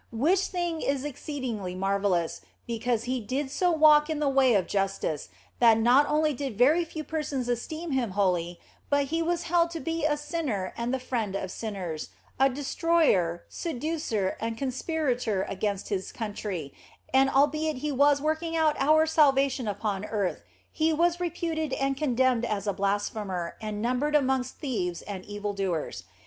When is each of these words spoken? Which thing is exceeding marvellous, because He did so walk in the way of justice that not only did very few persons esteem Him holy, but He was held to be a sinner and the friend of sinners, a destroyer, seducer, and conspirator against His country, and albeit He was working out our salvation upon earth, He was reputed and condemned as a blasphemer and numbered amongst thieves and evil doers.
Which 0.11 0.47
thing 0.47 0.81
is 0.81 1.05
exceeding 1.05 1.59
marvellous, 1.77 2.41
because 2.65 3.03
He 3.03 3.19
did 3.19 3.51
so 3.51 3.69
walk 3.69 4.09
in 4.09 4.17
the 4.17 4.27
way 4.29 4.55
of 4.55 4.65
justice 4.65 5.29
that 5.59 5.77
not 5.77 6.07
only 6.09 6.33
did 6.33 6.57
very 6.57 6.83
few 6.85 7.03
persons 7.03 7.47
esteem 7.47 7.91
Him 7.91 8.13
holy, 8.17 8.59
but 8.89 9.05
He 9.13 9.21
was 9.21 9.43
held 9.43 9.69
to 9.69 9.79
be 9.79 10.03
a 10.03 10.17
sinner 10.17 10.73
and 10.75 10.91
the 10.91 10.97
friend 10.97 11.35
of 11.35 11.51
sinners, 11.51 12.09
a 12.39 12.49
destroyer, 12.49 13.43
seducer, 13.47 14.37
and 14.39 14.57
conspirator 14.57 15.43
against 15.43 15.89
His 15.89 16.11
country, 16.11 16.73
and 17.13 17.29
albeit 17.29 17.77
He 17.85 17.91
was 17.91 18.19
working 18.19 18.55
out 18.57 18.75
our 18.79 19.05
salvation 19.05 19.67
upon 19.67 20.05
earth, 20.05 20.41
He 20.71 20.91
was 20.91 21.19
reputed 21.19 21.73
and 21.73 21.95
condemned 21.95 22.43
as 22.45 22.65
a 22.65 22.73
blasphemer 22.73 23.55
and 23.61 23.83
numbered 23.83 24.15
amongst 24.15 24.57
thieves 24.57 25.03
and 25.03 25.23
evil 25.25 25.53
doers. 25.53 26.05